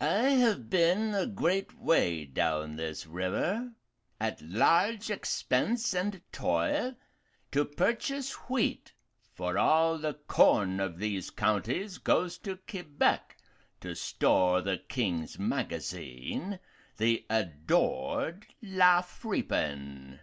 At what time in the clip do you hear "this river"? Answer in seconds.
2.74-3.72